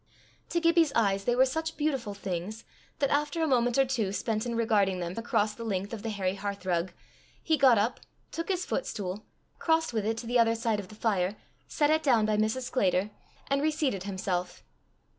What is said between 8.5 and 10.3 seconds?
footstool, crossed with it to